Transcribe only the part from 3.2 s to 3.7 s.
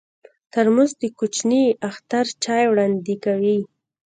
کوي.